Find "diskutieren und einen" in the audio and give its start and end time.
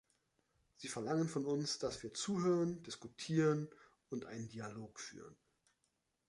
2.81-4.49